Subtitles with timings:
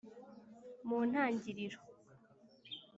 [0.87, 1.77] Mu ntangiriro